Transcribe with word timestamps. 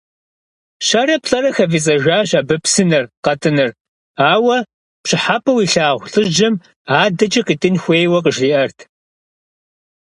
Щэрэ-плӏэрэ 0.87 1.49
хыфӏидзэжащ 1.55 2.31
абы 2.39 2.55
псынэр 2.63 3.05
къэтӏыныр, 3.23 3.71
ауэ 4.31 4.57
пщӏыхьэпӏэу 5.03 5.61
илъагъу 5.65 6.09
лӏыжьым 6.13 6.55
адэкӏэ 7.01 7.41
къитӏын 7.47 7.75
хуейуэ 7.81 8.19
къыжриӏэрт. 8.23 8.79